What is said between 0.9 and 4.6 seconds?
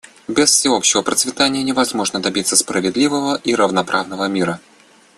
процветания невозможно добиться справедливого и равноправного мира.